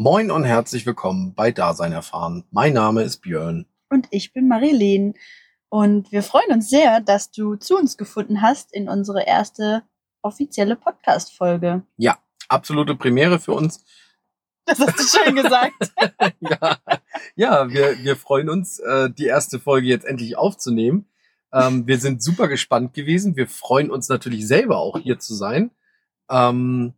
[0.00, 2.44] Moin und herzlich willkommen bei Dasein erfahren.
[2.52, 3.66] Mein Name ist Björn.
[3.90, 5.14] Und ich bin Marilene.
[5.70, 9.82] Und wir freuen uns sehr, dass du zu uns gefunden hast in unsere erste
[10.22, 11.82] offizielle Podcast-Folge.
[11.96, 12.16] Ja,
[12.48, 13.84] absolute Premiere für uns.
[14.66, 15.92] Das hast du schön gesagt.
[16.40, 16.78] ja,
[17.34, 21.08] ja wir, wir freuen uns, äh, die erste Folge jetzt endlich aufzunehmen.
[21.52, 23.34] Ähm, wir sind super gespannt gewesen.
[23.34, 25.72] Wir freuen uns natürlich selber auch hier zu sein.
[26.30, 26.94] Ähm,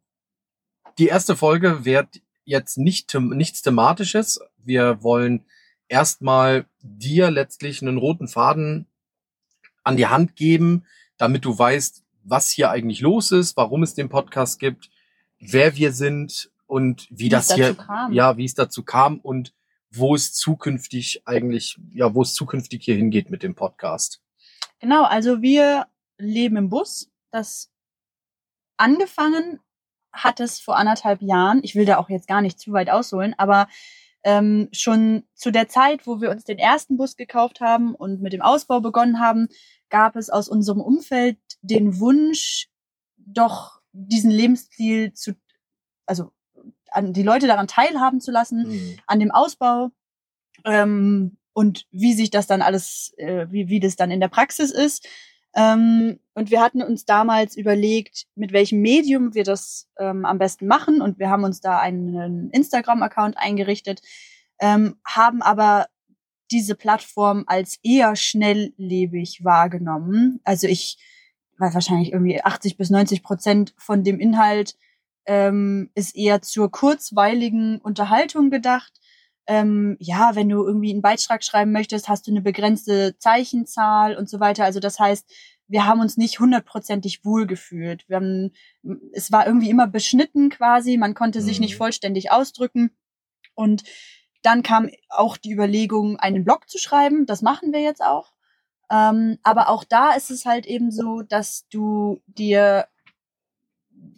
[0.99, 2.21] die erste Folge wird
[2.51, 4.41] jetzt nicht nichts thematisches.
[4.59, 5.45] Wir wollen
[5.89, 8.87] erstmal dir letztlich einen roten Faden
[9.83, 10.85] an die Hand geben,
[11.17, 14.91] damit du weißt, was hier eigentlich los ist, warum es den Podcast gibt,
[15.39, 18.13] wer wir sind und wie, wie das hier, kam.
[18.13, 19.55] ja, wie es dazu kam und
[19.91, 24.23] wo es zukünftig eigentlich, ja, wo es zukünftig hier hingeht mit dem Podcast.
[24.81, 25.87] Genau, also wir
[26.19, 27.11] leben im Bus.
[27.31, 27.71] Das
[28.77, 29.61] angefangen
[30.13, 31.61] hat es vor anderthalb Jahren.
[31.63, 33.69] Ich will da auch jetzt gar nicht zu weit ausholen, aber
[34.23, 38.33] ähm, schon zu der Zeit, wo wir uns den ersten Bus gekauft haben und mit
[38.33, 39.49] dem Ausbau begonnen haben,
[39.89, 42.69] gab es aus unserem Umfeld den Wunsch,
[43.17, 45.33] doch diesen Lebensstil zu,
[46.07, 46.33] also
[46.91, 48.99] an die Leute daran teilhaben zu lassen, mhm.
[49.07, 49.91] an dem Ausbau
[50.65, 54.71] ähm, und wie sich das dann alles, äh, wie, wie das dann in der Praxis
[54.71, 55.07] ist.
[55.55, 60.67] Ähm, und wir hatten uns damals überlegt, mit welchem Medium wir das ähm, am besten
[60.67, 61.03] machen.
[61.03, 64.01] Und wir haben uns da einen Instagram-Account eingerichtet,
[64.61, 65.87] ähm, haben aber
[66.51, 70.41] diese Plattform als eher schnelllebig wahrgenommen.
[70.45, 70.99] Also ich
[71.61, 74.77] weil wahrscheinlich irgendwie 80 bis 90 Prozent von dem Inhalt
[75.27, 78.93] ähm, ist eher zur kurzweiligen Unterhaltung gedacht.
[79.51, 84.31] Ähm, ja, wenn du irgendwie einen Beitrag schreiben möchtest, hast du eine begrenzte Zeichenzahl und
[84.31, 84.65] so weiter.
[84.65, 85.29] Also das heißt,
[85.67, 88.09] wir haben uns nicht hundertprozentig wohl gefühlt.
[88.09, 88.53] Wir haben,
[89.13, 91.79] es war irgendwie immer beschnitten quasi, man konnte sich nicht mhm.
[91.79, 92.93] vollständig ausdrücken.
[93.57, 93.83] Und
[94.43, 97.27] dann kam auch die Überlegung, einen Blog zu schreiben.
[97.27, 98.33] Das machen wir jetzt auch.
[98.89, 102.87] Ähm, aber auch da ist es halt eben so, dass du dir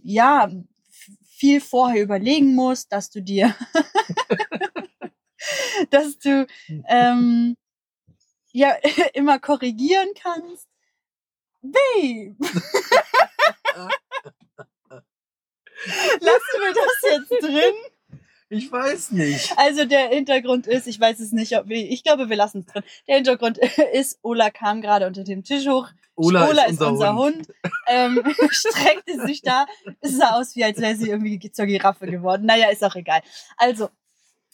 [0.02, 0.50] ja
[1.42, 3.52] viel vorher überlegen musst, dass du dir,
[5.90, 6.46] dass du
[6.88, 7.56] ähm,
[8.52, 8.74] ja
[9.14, 10.68] immer korrigieren kannst.
[11.62, 12.36] Babe!
[16.20, 17.74] Lassen wir das jetzt drin?
[18.48, 19.56] Ich weiß nicht.
[19.56, 22.66] Also der Hintergrund ist, ich weiß es nicht, ob wir, ich glaube, wir lassen es
[22.66, 22.82] drin.
[23.08, 23.58] Der Hintergrund
[23.94, 25.88] ist, Ola kam gerade unter dem Tisch hoch.
[26.14, 27.36] Ola, Ola ist, unser, ist unser Hund.
[27.36, 27.48] Hund.
[27.88, 29.64] Ähm, streckte sich da.
[30.02, 32.44] Es sah aus, wie als wäre sie irgendwie zur Giraffe geworden.
[32.44, 33.22] Naja, ist auch egal.
[33.56, 33.88] Also,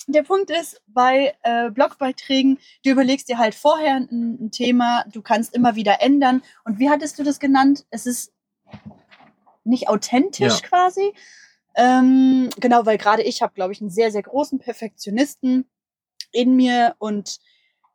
[0.06, 5.22] der Punkt ist, bei äh, Blogbeiträgen, du überlegst dir halt vorher ein, ein Thema, du
[5.22, 6.42] kannst immer wieder ändern.
[6.64, 7.84] Und wie hattest du das genannt?
[7.90, 8.32] Es ist
[9.64, 10.68] nicht authentisch ja.
[10.68, 11.12] quasi,
[11.78, 15.64] ähm, genau, weil gerade ich habe, glaube ich, einen sehr, sehr großen Perfektionisten
[16.32, 17.38] in mir und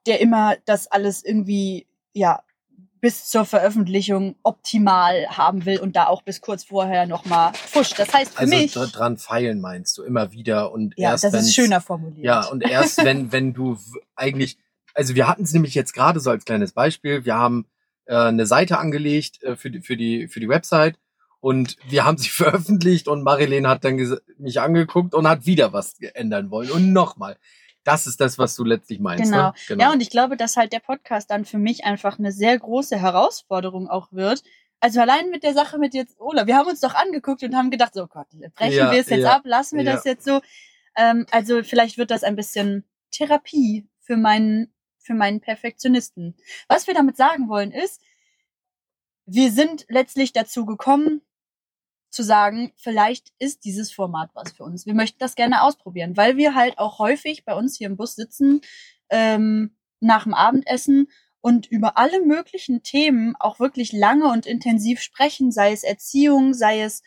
[0.06, 2.44] der immer das alles irgendwie, ja,
[3.03, 8.00] bis zur Veröffentlichung optimal haben will und da auch bis kurz vorher nochmal pfuscht.
[8.00, 8.72] Das heißt für also mich.
[8.72, 12.24] dran feilen meinst du immer wieder und ja, erst das ist schöner formuliert.
[12.24, 13.78] Ja, und erst wenn, wenn du
[14.16, 14.58] eigentlich,
[14.94, 17.68] also wir hatten es nämlich jetzt gerade so als kleines Beispiel, wir haben
[18.06, 20.97] äh, eine Seite angelegt äh, für, die, für, die, für die Website
[21.42, 23.97] und wir haben sie veröffentlicht und Marilene hat dann
[24.38, 26.72] mich angeguckt und hat wieder was ändern wollen.
[26.72, 27.36] Und nochmal.
[27.83, 29.25] Das ist das, was du letztlich meinst.
[29.25, 29.47] Genau.
[29.47, 29.53] Ne?
[29.67, 29.83] genau.
[29.83, 32.97] Ja, und ich glaube, dass halt der Podcast dann für mich einfach eine sehr große
[32.97, 34.44] Herausforderung auch wird.
[34.79, 37.71] Also allein mit der Sache mit jetzt, Ola, wir haben uns doch angeguckt und haben
[37.71, 39.94] gedacht, so Gott, brechen ja, wir es jetzt ja, ab, lassen wir ja.
[39.94, 40.41] das jetzt so.
[40.95, 46.35] Ähm, also vielleicht wird das ein bisschen Therapie für meinen, für meinen Perfektionisten.
[46.67, 48.01] Was wir damit sagen wollen ist,
[49.25, 51.21] wir sind letztlich dazu gekommen,
[52.13, 54.85] zu sagen, vielleicht ist dieses Format was für uns.
[54.85, 58.16] Wir möchten das gerne ausprobieren, weil wir halt auch häufig bei uns hier im Bus
[58.16, 58.62] sitzen,
[59.09, 61.07] ähm, nach dem Abendessen
[61.41, 66.81] und über alle möglichen Themen auch wirklich lange und intensiv sprechen, sei es Erziehung, sei
[66.81, 67.01] es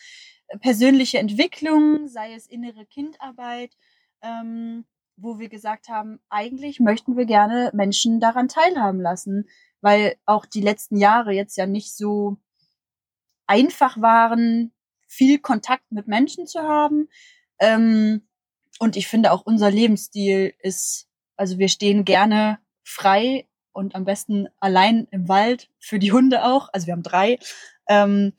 [0.48, 3.76] äh, persönliche Entwicklung, sei es innere Kindarbeit,
[4.22, 4.84] ähm,
[5.16, 9.48] wo wir gesagt haben, eigentlich möchten wir gerne Menschen daran teilhaben lassen,
[9.80, 12.36] weil auch die letzten Jahre jetzt ja nicht so
[13.46, 14.72] einfach waren,
[15.06, 17.08] viel Kontakt mit Menschen zu haben.
[17.58, 18.26] Ähm,
[18.78, 24.48] und ich finde auch unser Lebensstil ist, also wir stehen gerne frei und am besten
[24.58, 26.68] allein im Wald, für die Hunde auch.
[26.72, 27.38] Also wir haben drei.
[27.88, 28.32] Ähm,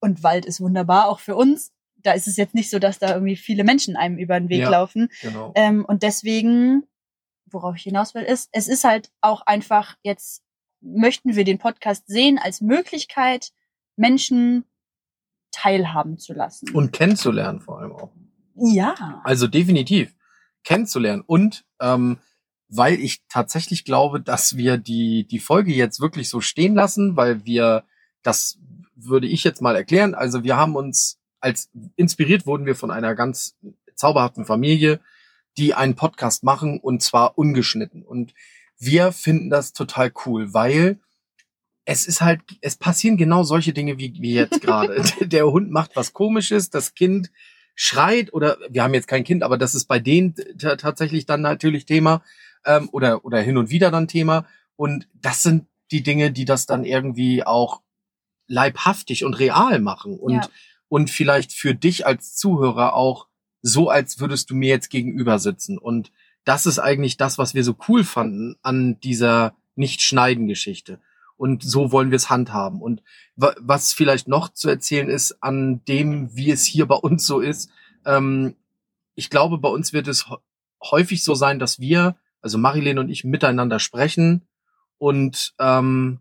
[0.00, 1.72] und Wald ist wunderbar, auch für uns.
[1.96, 4.60] Da ist es jetzt nicht so, dass da irgendwie viele Menschen einem über den Weg
[4.60, 5.08] ja, laufen.
[5.20, 5.52] Genau.
[5.54, 6.84] Ähm, und deswegen,
[7.46, 10.42] worauf ich hinaus will, ist, es ist halt auch einfach jetzt,
[10.80, 13.50] möchten wir den Podcast sehen als Möglichkeit,
[13.96, 14.64] Menschen
[15.52, 16.70] teilhaben zu lassen.
[16.72, 18.10] Und kennenzulernen vor allem auch.
[18.54, 19.20] Ja.
[19.24, 20.14] Also definitiv
[20.64, 21.22] kennenzulernen.
[21.26, 22.18] Und ähm,
[22.68, 27.44] weil ich tatsächlich glaube, dass wir die, die Folge jetzt wirklich so stehen lassen, weil
[27.44, 27.84] wir,
[28.22, 28.58] das
[28.94, 33.14] würde ich jetzt mal erklären, also wir haben uns als inspiriert wurden wir von einer
[33.14, 33.56] ganz
[33.94, 35.00] zauberhaften Familie,
[35.56, 38.02] die einen Podcast machen und zwar ungeschnitten.
[38.04, 38.34] Und
[38.78, 41.00] wir finden das total cool, weil
[41.90, 45.02] es ist halt, es passieren genau solche Dinge wie, wie jetzt gerade.
[45.22, 47.32] Der Hund macht was komisches, das Kind
[47.74, 51.86] schreit oder wir haben jetzt kein Kind, aber das ist bei denen tatsächlich dann natürlich
[51.86, 52.22] Thema
[52.64, 54.46] ähm, oder, oder hin und wieder dann Thema.
[54.76, 57.82] Und das sind die Dinge, die das dann irgendwie auch
[58.46, 60.48] leibhaftig und real machen und, Ja.
[60.88, 63.26] und vielleicht für dich als Zuhörer auch
[63.62, 65.76] so, als würdest du mir jetzt gegenüber sitzen.
[65.76, 66.12] Und
[66.44, 71.00] das ist eigentlich das, was wir so cool fanden an dieser Nicht-Schneiden-Geschichte.
[71.40, 72.82] Und so wollen wir es handhaben.
[72.82, 73.02] Und
[73.34, 77.40] wa- was vielleicht noch zu erzählen ist an dem, wie es hier bei uns so
[77.40, 77.70] ist,
[78.04, 78.56] ähm,
[79.14, 80.36] ich glaube, bei uns wird es hä-
[80.90, 84.42] häufig so sein, dass wir, also Marilene und ich, miteinander sprechen
[84.98, 86.20] und ähm,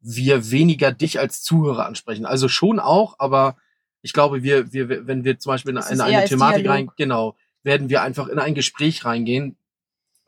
[0.00, 2.26] wir weniger dich als Zuhörer ansprechen.
[2.26, 3.56] Also schon auch, aber
[4.02, 7.88] ich glaube, wir, wir, wenn wir zum Beispiel in, in eine Thematik rein, genau, werden
[7.88, 9.56] wir einfach in ein Gespräch reingehen,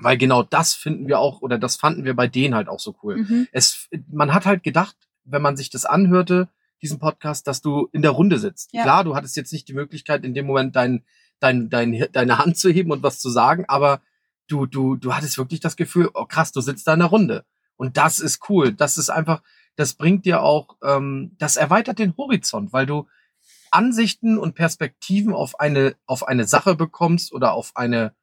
[0.00, 2.96] weil genau das finden wir auch, oder das fanden wir bei denen halt auch so
[3.02, 3.48] cool Mhm.
[3.52, 6.48] es, man hat halt gedacht, wenn man sich das anhörte,
[6.82, 8.72] diesen Podcast, dass du in der Runde sitzt.
[8.72, 8.82] Ja.
[8.82, 11.04] Klar, du hattest jetzt nicht die Möglichkeit, in dem Moment dein,
[11.38, 14.00] dein, dein, deine Hand zu heben und was zu sagen, aber
[14.48, 17.44] du, du, du hattest wirklich das Gefühl, oh krass, du sitzt da in der Runde.
[17.76, 18.72] Und das ist cool.
[18.72, 19.42] Das ist einfach,
[19.76, 23.06] das bringt dir auch, ähm, das erweitert den Horizont, weil du
[23.70, 28.14] Ansichten und Perspektiven auf eine, auf eine Sache bekommst oder auf eine,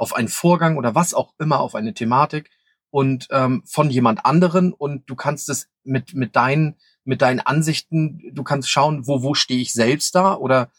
[0.00, 2.50] auf einen Vorgang oder was auch immer, auf eine Thematik
[2.88, 8.22] und ähm, von jemand anderen und du kannst es mit mit deinen mit deinen Ansichten,
[8.32, 10.70] du kannst schauen, wo wo stehe ich selbst da oder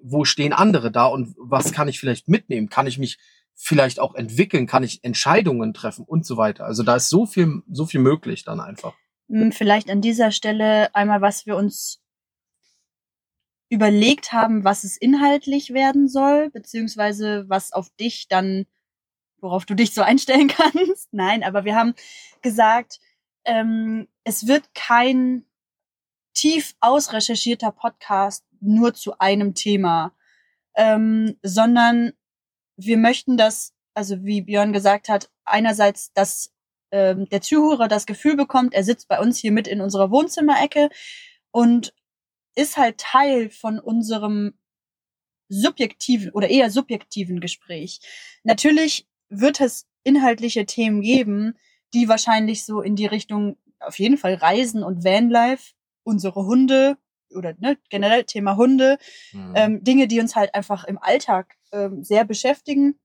[0.00, 2.68] wo stehen andere da und was kann ich vielleicht mitnehmen?
[2.68, 3.18] Kann ich mich
[3.56, 4.68] vielleicht auch entwickeln?
[4.68, 6.64] Kann ich Entscheidungen treffen und so weiter?
[6.64, 8.94] Also da ist so viel so viel möglich dann einfach.
[9.26, 12.00] Mm, Vielleicht an dieser Stelle einmal, was wir uns
[13.68, 18.66] überlegt haben, was es inhaltlich werden soll, beziehungsweise was auf dich dann,
[19.40, 21.08] worauf du dich so einstellen kannst.
[21.12, 21.94] Nein, aber wir haben
[22.42, 23.00] gesagt,
[23.44, 25.44] ähm, es wird kein
[26.34, 30.12] tief ausrecherchierter Podcast nur zu einem Thema,
[30.76, 32.12] ähm, sondern
[32.76, 36.52] wir möchten das, also wie Björn gesagt hat, einerseits, dass
[36.90, 40.90] ähm, der Zuhörer das Gefühl bekommt, er sitzt bei uns hier mit in unserer Wohnzimmerecke
[41.50, 41.92] und
[42.58, 44.54] ist halt Teil von unserem
[45.48, 48.00] subjektiven oder eher subjektiven Gespräch.
[48.42, 51.56] Natürlich wird es inhaltliche Themen geben,
[51.94, 56.98] die wahrscheinlich so in die Richtung auf jeden Fall Reisen und Vanlife, unsere Hunde
[57.30, 58.98] oder ne, generell Thema Hunde,
[59.54, 62.98] ähm, Dinge, die uns halt einfach im Alltag ähm, sehr beschäftigen.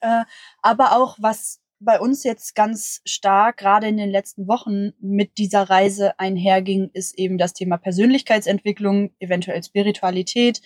[0.00, 0.24] Äh,
[0.60, 5.68] aber auch was bei uns jetzt ganz stark gerade in den letzten Wochen mit dieser
[5.68, 10.60] Reise einherging, ist eben das Thema Persönlichkeitsentwicklung, eventuell Spiritualität.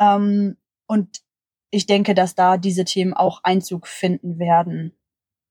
[0.00, 0.56] Ähm,
[0.86, 1.22] und
[1.70, 4.96] ich denke, dass da diese Themen auch Einzug finden werden.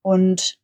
[0.02, 0.60] Und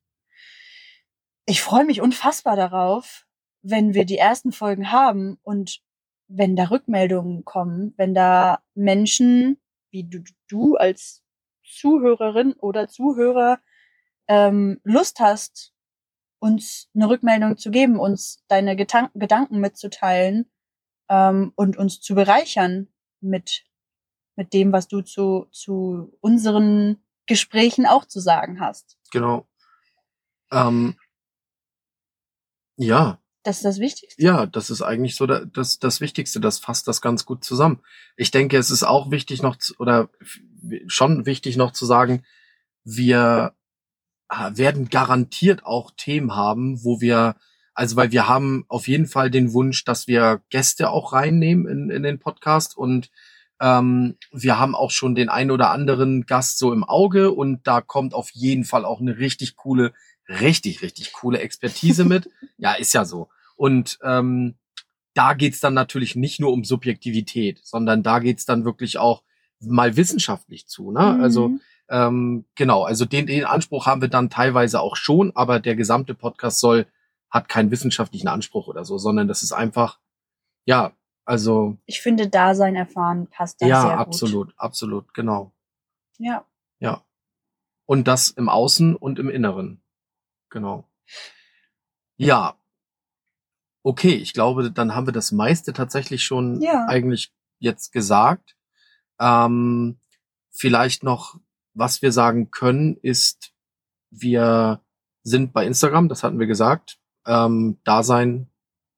[1.46, 3.26] ich freue mich unfassbar darauf,
[3.62, 5.82] wenn wir die ersten Folgen haben und
[6.28, 9.60] wenn da Rückmeldungen kommen, wenn da Menschen
[9.92, 11.22] wie du, du als
[11.64, 13.60] Zuhörerin oder Zuhörer
[14.32, 15.74] ähm, Lust hast,
[16.40, 20.50] uns eine Rückmeldung zu geben, uns deine Getan Gedanken mitzuteilen
[21.10, 22.88] ähm, und uns zu bereichern
[23.20, 23.66] mit,
[24.38, 28.98] mit dem, was du zu, zu unseren Gesprächen auch zu sagen hast.
[29.12, 29.48] Genau.
[30.52, 30.96] Ähm,
[32.78, 34.22] ja, Das ist das Wichtigste.
[34.24, 36.40] Ja, das ist eigentlich so da- das, das Wichtigste.
[36.40, 37.82] Das fasst das ganz gut zusammen.
[38.16, 40.10] Ich denke, es ist auch wichtig noch, zu, oder
[40.88, 42.24] schon wichtig noch zu sagen,
[42.84, 43.54] wir
[44.32, 47.36] werden garantiert auch Themen haben, wo wir,
[47.74, 51.90] also weil wir haben auf jeden Fall den Wunsch, dass wir Gäste auch reinnehmen in,
[51.90, 53.10] in den Podcast und
[53.60, 57.82] ähm, wir haben auch schon den einen oder anderen Gast so im Auge und da
[57.82, 59.94] kommt auf jeden Fall auch eine richtig coole,
[60.28, 62.30] richtig, richtig coole Expertise mit.
[62.58, 63.28] Ja, ist ja so.
[63.56, 64.54] Und ähm,
[65.16, 69.24] da geht's dann natürlich nicht nur um Subjektivität, sondern da geht's dann wirklich auch
[69.60, 70.92] mal wissenschaftlich zu.
[70.92, 71.20] Ne?
[71.20, 71.62] Also Mhm.
[71.92, 76.16] Ähm, genau, also den, den Anspruch haben wir dann teilweise auch schon, aber der gesamte
[76.16, 76.88] Podcast soll
[77.30, 80.00] hat keinen wissenschaftlichen Anspruch oder so, sondern das ist einfach
[80.66, 80.94] ja,
[81.26, 84.00] also ich finde, Dasein erfahren passt da ja, sehr gut.
[84.00, 85.52] absolut, absolut, genau.
[86.18, 86.46] Ja.
[86.80, 87.04] Ja.
[87.86, 89.82] Und das im Außen und im Inneren.
[90.50, 90.86] Genau.
[92.18, 92.56] Ja.
[93.84, 96.86] Okay, ich glaube, dann haben wir das meiste tatsächlich schon Ja.
[96.88, 98.56] eigentlich jetzt gesagt.
[99.20, 100.00] Ähm,
[100.52, 101.40] vielleicht noch,
[101.74, 103.54] was wir sagen können, ist,
[104.10, 104.82] wir
[105.24, 108.50] sind bei Instagram, das hatten wir gesagt, ähm, Dasein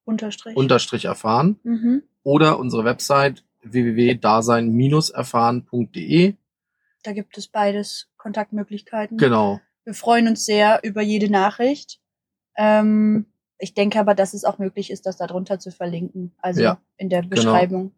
[0.06, 0.56] Unterstrich.
[0.56, 2.04] unterstrich erfahren mhm.
[2.24, 6.36] oder unsere Website www.dasein-erfahren.de.
[7.04, 9.18] Da gibt es beides Kontaktmöglichkeiten.
[9.18, 9.60] Genau.
[9.84, 12.00] Wir freuen uns sehr über jede Nachricht.
[12.56, 13.26] Ähm,
[13.58, 16.34] ich denke aber, dass es auch möglich ist, das darunter zu verlinken.
[16.40, 17.36] Also Ja, in der genau.
[17.36, 17.94] Beschreibung.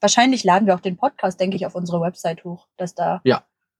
[0.00, 3.20] Wahrscheinlich laden wir auch den Podcast, denke ich, auf unsere Website hoch, dass da,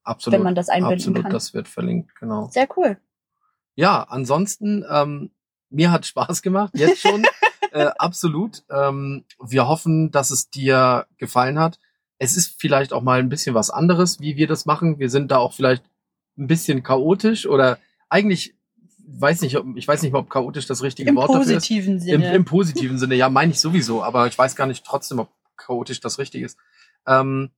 [0.04, 0.38] Absolut.
[0.38, 1.32] wenn man das einbinden Absolut, kann.
[1.32, 2.48] das wird verlinkt, genau.
[2.50, 2.98] Sehr cool.
[3.74, 5.30] Ja, ansonsten, ähm,
[5.70, 7.24] mir hat Spaß gemacht, jetzt schon.
[7.72, 8.62] äh, absolut.
[8.70, 11.78] Ähm, wir hoffen, dass es dir gefallen hat.
[12.18, 14.98] Es ist vielleicht auch mal ein bisschen was anderes, wie wir das machen.
[14.98, 15.84] Wir sind da auch vielleicht
[16.38, 18.54] ein bisschen chaotisch oder eigentlich
[19.06, 21.68] weiß nicht, ob, ich weiß nicht mal, ob chaotisch das richtige Im Wort dafür ist.
[21.68, 22.34] positiven Im, Sinne.
[22.34, 26.00] Im positiven Sinne, ja, meine ich sowieso, aber ich weiß gar nicht trotzdem, ob chaotisch
[26.00, 26.58] das richtig ist.
[27.06, 27.50] Ähm,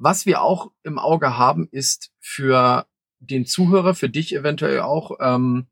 [0.00, 2.86] was wir auch im Auge haben, ist für
[3.18, 5.66] den Zuhörer, für dich eventuell auch, ähm,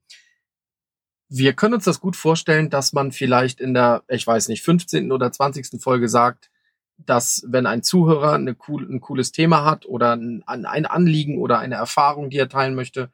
[1.30, 5.12] wir können uns das gut vorstellen, dass man vielleicht in der, ich weiß nicht, 15.
[5.12, 5.80] oder 20.
[5.82, 6.50] Folge sagt,
[6.98, 11.58] dass wenn ein Zuhörer eine cool, ein cooles Thema hat oder ein, ein Anliegen oder
[11.58, 13.10] eine Erfahrung, die er teilen möchte,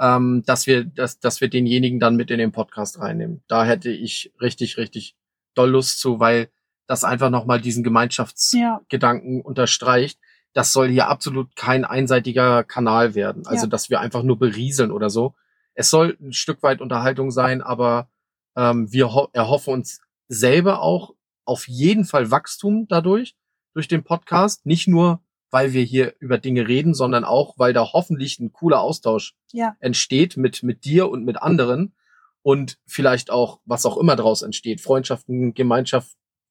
[0.00, 3.42] ähm, dass wir, dass, dass wir denjenigen dann mit in den Podcast reinnehmen.
[3.48, 5.16] Da hätte ich richtig, richtig
[5.54, 6.50] doll Lust zu, weil
[6.86, 10.20] das einfach nochmal diesen Gemeinschaftsgedanken ja, unterstreicht.
[10.54, 13.46] Das soll hier absolut kein einseitiger Kanal werden.
[13.46, 13.70] Also, Ja.
[13.70, 15.34] dass wir einfach nur berieseln oder so.
[15.74, 18.08] Es soll ein Stück weit Unterhaltung sein, aber
[18.56, 23.34] ähm, wir ho erhoffen uns selber auch auf jeden Fall Wachstum dadurch,
[23.74, 24.66] durch den Podcast.
[24.66, 28.80] Nicht nur, weil wir hier über Dinge reden, sondern auch, weil da hoffentlich ein cooler
[28.80, 31.94] Austausch ja, entsteht mit, mit dir und mit anderen
[32.42, 35.54] und vielleicht auch, was auch immer daraus entsteht, Freundschaften,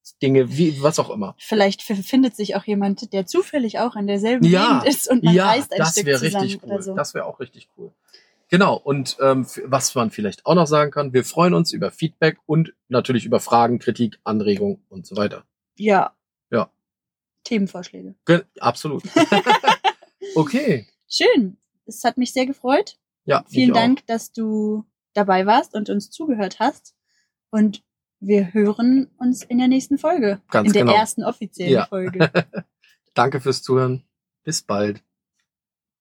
[0.02, 1.34] Gemeinschaftsdinge, wie, was auch immer.
[1.38, 5.34] vielleicht findet sich auch jemand, der zufällig auch in derselben Ja, Gegend ist und man
[5.34, 6.70] ja, reist ein das Stück wäre zusammen richtig cool.
[6.72, 6.94] oder so.
[6.94, 7.92] Das wäre auch richtig cool.
[8.48, 12.38] Genau, und ähm, was man vielleicht auch noch sagen kann, wir freuen uns über Feedback
[12.44, 15.44] und natürlich über Fragen, Kritik, Anregungen und so weiter.
[15.76, 16.14] Ja.
[16.50, 16.70] Ja.
[17.44, 18.14] Themenvorschläge.
[18.26, 19.04] Ge absolut.
[20.34, 20.86] okay.
[21.08, 21.56] Schön.
[21.86, 22.98] Es hat mich sehr gefreut.
[23.24, 23.80] Ja, Vielen mich auch.
[23.80, 26.94] Dank, dass du dabei warst und uns zugehört hast.
[27.50, 27.82] Und
[28.22, 30.40] wir hören uns in der nächsten Folge.
[30.50, 30.96] Ganz in der genau.
[30.96, 31.86] ersten offiziellen Ja.
[31.86, 32.30] Folge.
[33.14, 34.04] Danke fürs Zuhören.
[34.44, 35.02] Bis bald.